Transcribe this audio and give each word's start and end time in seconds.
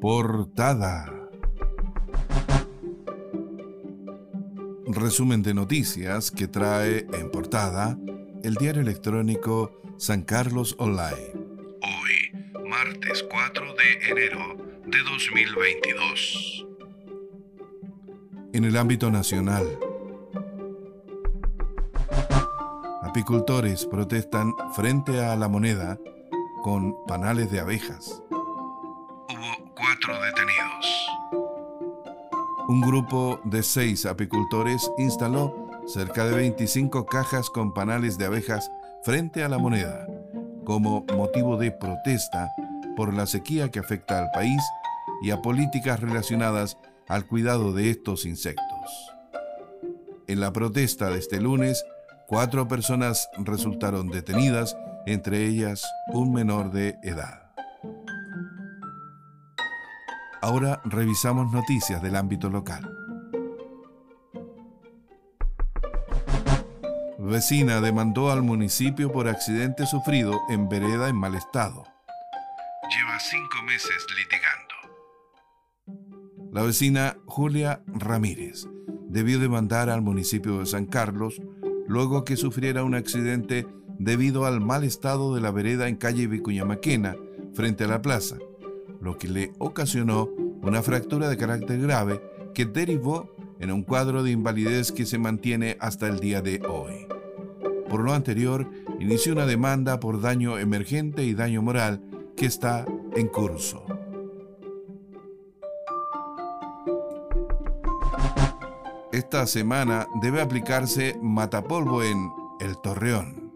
Portada. 0.00 1.12
Resumen 4.86 5.42
de 5.42 5.52
noticias 5.52 6.30
que 6.30 6.48
trae 6.48 7.06
en 7.12 7.30
portada 7.30 7.98
el 8.42 8.54
diario 8.54 8.80
electrónico 8.80 9.78
San 9.98 10.22
Carlos 10.22 10.74
Online. 10.78 11.32
Hoy, 11.82 12.66
martes 12.66 13.22
4 13.30 13.74
de 13.74 14.10
enero 14.10 14.56
de 14.86 14.98
2022. 15.02 16.66
En 18.54 18.64
el 18.64 18.78
ámbito 18.78 19.10
nacional, 19.10 19.78
apicultores 23.02 23.84
protestan 23.84 24.54
frente 24.74 25.22
a 25.22 25.36
la 25.36 25.48
moneda 25.48 25.98
con 26.62 26.94
panales 27.06 27.50
de 27.50 27.60
abejas. 27.60 28.22
Un 32.68 32.80
grupo 32.80 33.40
de 33.44 33.62
seis 33.62 34.06
apicultores 34.06 34.90
instaló 34.96 35.68
cerca 35.86 36.24
de 36.24 36.36
25 36.36 37.06
cajas 37.06 37.50
con 37.50 37.74
panales 37.74 38.16
de 38.16 38.26
abejas 38.26 38.70
frente 39.02 39.42
a 39.42 39.48
la 39.48 39.58
moneda, 39.58 40.06
como 40.64 41.04
motivo 41.16 41.56
de 41.56 41.72
protesta 41.72 42.52
por 42.96 43.12
la 43.12 43.26
sequía 43.26 43.70
que 43.70 43.80
afecta 43.80 44.18
al 44.18 44.30
país 44.30 44.62
y 45.22 45.32
a 45.32 45.42
políticas 45.42 46.00
relacionadas 46.00 46.76
al 47.08 47.26
cuidado 47.26 47.72
de 47.72 47.90
estos 47.90 48.24
insectos. 48.24 49.10
En 50.28 50.38
la 50.38 50.52
protesta 50.52 51.10
de 51.10 51.18
este 51.18 51.40
lunes, 51.40 51.84
cuatro 52.28 52.68
personas 52.68 53.28
resultaron 53.38 54.10
detenidas, 54.10 54.76
entre 55.06 55.44
ellas 55.44 55.84
un 56.12 56.32
menor 56.32 56.70
de 56.70 56.96
edad. 57.02 57.49
Ahora 60.42 60.80
revisamos 60.84 61.52
noticias 61.52 62.02
del 62.02 62.16
ámbito 62.16 62.48
local. 62.48 62.96
Vecina 67.18 67.80
demandó 67.80 68.30
al 68.30 68.42
municipio 68.42 69.12
por 69.12 69.28
accidente 69.28 69.86
sufrido 69.86 70.40
en 70.48 70.68
vereda 70.68 71.08
en 71.08 71.16
mal 71.16 71.34
estado. 71.34 71.84
Lleva 72.88 73.20
cinco 73.20 73.62
meses 73.66 74.06
litigando. 74.18 74.74
La 76.52 76.62
vecina 76.62 77.16
Julia 77.26 77.82
Ramírez 77.86 78.66
debió 79.08 79.38
demandar 79.38 79.90
al 79.90 80.02
municipio 80.02 80.58
de 80.58 80.66
San 80.66 80.86
Carlos 80.86 81.40
luego 81.86 82.24
que 82.24 82.36
sufriera 82.36 82.82
un 82.82 82.94
accidente 82.94 83.66
debido 83.98 84.46
al 84.46 84.60
mal 84.60 84.84
estado 84.84 85.34
de 85.34 85.40
la 85.40 85.50
vereda 85.50 85.86
en 85.88 85.96
calle 85.96 86.26
Vicuña 86.26 86.64
Maquena, 86.64 87.16
frente 87.54 87.84
a 87.84 87.88
la 87.88 88.00
plaza, 88.00 88.38
lo 89.00 89.18
que 89.18 89.28
le 89.28 89.52
ocasionó 89.58 90.28
una 90.62 90.82
fractura 90.82 91.28
de 91.28 91.36
carácter 91.36 91.80
grave 91.80 92.20
que 92.54 92.66
derivó 92.66 93.34
en 93.58 93.72
un 93.72 93.82
cuadro 93.82 94.22
de 94.22 94.30
invalidez 94.30 94.92
que 94.92 95.06
se 95.06 95.18
mantiene 95.18 95.76
hasta 95.80 96.08
el 96.08 96.20
día 96.20 96.42
de 96.42 96.62
hoy. 96.68 97.06
Por 97.88 98.02
lo 98.02 98.12
anterior, 98.12 98.70
inició 99.00 99.32
una 99.32 99.46
demanda 99.46 100.00
por 100.00 100.20
daño 100.20 100.58
emergente 100.58 101.24
y 101.24 101.34
daño 101.34 101.62
moral 101.62 102.02
que 102.36 102.46
está 102.46 102.86
en 103.16 103.28
curso. 103.28 103.84
Esta 109.12 109.46
semana 109.46 110.06
debe 110.22 110.40
aplicarse 110.40 111.18
matapolvo 111.20 112.02
en 112.02 112.30
El 112.60 112.76
Torreón. 112.80 113.52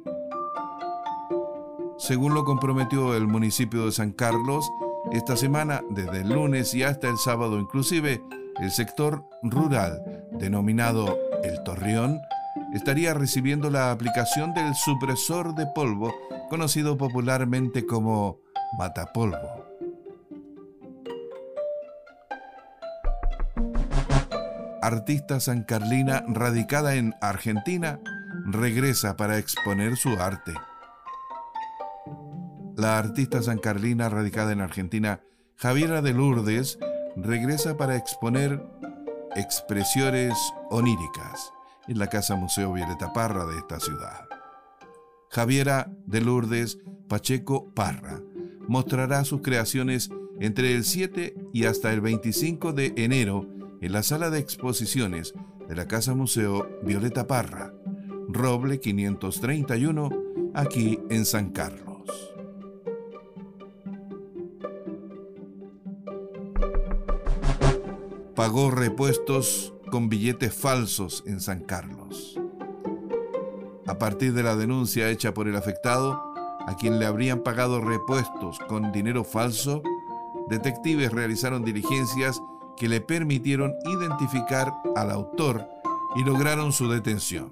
Según 1.97 2.35
lo 2.35 2.45
comprometió 2.45 3.15
el 3.15 3.29
municipio 3.29 3.87
de 3.87 3.93
San 3.93 4.11
Carlos, 4.11 4.69
esta 5.13 5.37
semana, 5.37 5.83
desde 5.91 6.23
el 6.23 6.29
lunes 6.31 6.75
y 6.75 6.83
hasta 6.83 7.09
el 7.09 7.19
sábado 7.19 7.59
inclusive, 7.59 8.23
el 8.61 8.71
sector 8.71 9.25
rural, 9.43 10.03
denominado 10.33 11.19
El 11.43 11.63
Torreón, 11.63 12.19
estaría 12.73 13.15
recibiendo 13.15 13.71
la 13.71 13.91
aplicación 13.91 14.55
del 14.55 14.75
supresor 14.75 15.55
de 15.55 15.67
polvo, 15.75 16.13
conocido 16.51 16.97
popularmente 16.97 17.87
como 17.87 18.41
matapolvo. 18.79 19.65
Artista 24.83 25.41
sancarlina 25.41 26.25
radicada 26.29 26.95
en 26.97 27.15
Argentina 27.21 28.01
regresa 28.47 29.17
para 29.17 29.39
exponer 29.39 29.97
su 29.97 30.11
arte. 30.11 30.53
La 32.77 32.99
artista 32.99 33.41
sancarlina 33.41 34.09
radicada 34.09 34.53
en 34.53 34.61
Argentina, 34.61 35.21
Javiera 35.55 36.03
de 36.03 36.13
Lourdes, 36.13 36.79
regresa 37.17 37.77
para 37.77 37.97
exponer 37.97 38.61
expresiones 39.37 40.35
oníricas 40.71 41.53
en 41.87 42.01
la 42.01 42.09
Casa 42.09 42.35
Museo 42.35 42.73
Violeta 42.73 43.13
Parra 43.13 43.47
de 43.47 43.59
esta 43.59 43.79
ciudad. 43.79 44.27
Javiera 45.31 45.89
de 46.07 46.21
Lourdes 46.21 46.79
Pacheco 47.09 47.73
Parra 47.75 48.21
mostrará 48.67 49.25
sus 49.25 49.41
creaciones 49.41 50.11
entre 50.41 50.75
el 50.75 50.85
7 50.85 51.37
y 51.53 51.67
hasta 51.67 51.93
el 51.93 52.01
25 52.01 52.73
de 52.73 52.93
enero 52.97 53.49
en 53.81 53.93
la 53.93 54.03
sala 54.03 54.31
de 54.31 54.41
exposiciones 54.41 55.35
de 55.69 55.77
la 55.77 55.87
Casa 55.87 56.15
Museo 56.15 56.69
Violeta 56.83 57.27
Parra, 57.29 57.73
Roble 58.29 58.81
531, 58.81 60.11
aquí 60.55 60.99
en 61.11 61.25
San 61.25 61.51
Carlos. 61.51 61.94
Pagó 68.45 68.71
repuestos 68.71 69.73
con 69.91 70.11
billetes 70.11 70.53
falsos 70.53 71.25
en 71.27 71.41
San 71.41 71.61
Carlos. 71.61 72.39
A 73.87 73.99
partir 73.99 74.35
de 74.35 74.43
la 74.43 74.55
denuncia 74.55 75.09
hecha 75.09 75.33
por 75.33 75.49
el 75.49 75.57
afectado, 75.57 76.21
a 76.67 76.77
quien 76.77 76.99
le 76.99 77.07
habrían 77.07 77.43
pagado 77.43 77.81
repuestos 77.81 78.59
con 78.69 78.93
dinero 78.93 79.25
falso, 79.25 79.83
detectives 80.51 81.11
realizaron 81.11 81.65
diligencias 81.65 82.39
que 82.77 82.87
le 82.87 83.01
permitieron 83.01 83.73
identificar 83.87 84.75
al 84.95 85.11
autor 85.11 85.67
y 86.15 86.23
lograron 86.23 86.71
su 86.71 86.91
detención. 86.91 87.51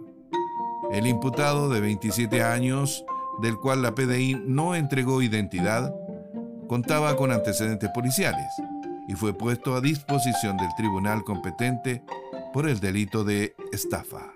El 0.90 1.06
imputado 1.06 1.70
de 1.70 1.80
27 1.80 2.42
años, 2.42 3.02
del 3.40 3.56
cual 3.56 3.80
la 3.80 3.94
PDI 3.94 4.42
no 4.46 4.74
entregó 4.74 5.22
identidad, 5.22 5.94
contaba 6.68 7.16
con 7.16 7.32
antecedentes 7.32 7.88
policiales 7.94 8.44
y 9.12 9.14
fue 9.14 9.34
puesto 9.34 9.74
a 9.74 9.82
disposición 9.82 10.56
del 10.56 10.74
tribunal 10.74 11.22
competente 11.22 12.02
por 12.50 12.66
el 12.66 12.80
delito 12.80 13.24
de 13.24 13.54
estafa. 13.70 14.32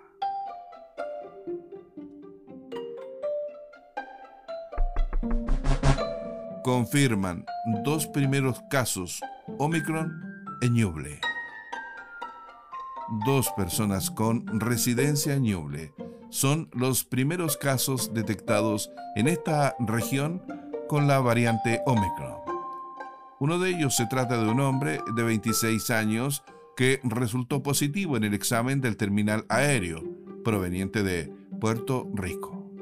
Confirman 6.62 7.47
dos 7.84 8.06
primeros 8.09 8.60
casos 8.69 9.19
Omicron 9.56 10.12
en 10.60 10.75
Ñuble. 10.75 11.20
Dos 13.25 13.50
personas 13.56 14.10
con 14.10 14.60
residencia 14.60 15.34
en 15.34 15.44
Ñuble 15.44 15.94
son 16.28 16.69
los 16.75 17.04
primeros 17.04 17.56
casos 17.56 18.12
detectados 18.12 18.91
en 19.15 19.28
esta 19.28 19.75
región 19.78 20.42
con 20.86 21.06
la 21.06 21.20
variante 21.20 21.81
Omicron. 21.86 22.45
Uno 23.38 23.58
de 23.58 23.70
ellos 23.70 23.94
se 23.94 24.06
trata 24.06 24.42
de 24.42 24.48
un 24.48 24.60
hombre 24.60 25.00
de 25.14 25.22
26 25.22 25.91
años 25.91 26.42
que 26.74 27.00
resultó 27.04 27.62
positivo 27.62 28.16
en 28.16 28.24
el 28.24 28.32
examen 28.32 28.80
del 28.80 28.97
terminal 28.97 29.44
aéreo 29.50 30.02
proveniente 30.42 31.02
de 31.02 31.30
Puerto 31.60 32.08
Rico. 32.14 32.72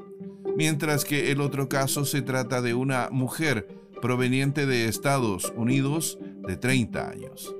Mientras 0.56 1.04
que 1.04 1.32
el 1.32 1.40
otro 1.40 1.68
caso 1.68 2.04
se 2.04 2.22
trata 2.22 2.62
de 2.62 2.74
una 2.74 3.08
mujer 3.10 3.66
proveniente 4.00 4.66
de 4.66 4.86
Estados 4.86 5.52
Unidos 5.56 6.18
de 6.46 6.56
30 6.56 7.08
años. 7.08 7.52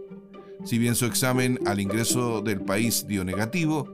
Si 0.65 0.79
bien 0.79 0.95
su 0.95 1.07
examen 1.07 1.59
al 1.67 1.81
ingreso 1.81 2.43
del 2.43 2.61
país 2.61 3.07
dio 3.09 3.25
negativo, 3.25 3.89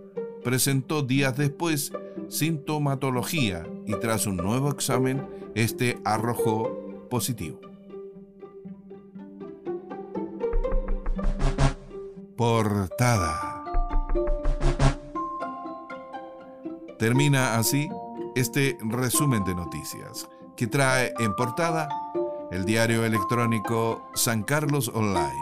presentó 0.45 1.03
días 1.03 1.39
después 1.39 1.93
sintomatología 2.29 3.67
y 3.87 3.95
tras 3.95 4.27
un 4.27 4.37
nuevo 4.37 4.71
examen, 4.71 5.27
este 5.55 5.99
arrojó 6.05 7.09
positivo. 7.09 7.70
portada. 12.41 13.63
Termina 16.99 17.59
así 17.59 17.91
este 18.35 18.79
resumen 18.81 19.45
de 19.45 19.55
noticias 19.55 20.27
que 20.57 20.67
trae 20.67 21.13
en 21.19 21.35
portada 21.35 21.87
el 22.51 22.65
diario 22.65 23.05
electrónico 23.05 24.09
San 24.15 24.43
Carlos 24.43 24.91
Online. 24.95 25.39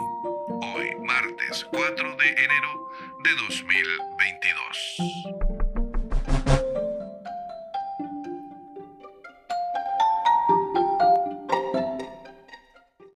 Hoy, 0.75 0.89
martes 1.05 1.65
4 1.71 2.17
de 2.17 2.29
enero 2.31 2.89
de 3.23 3.29
2022. 3.47 5.48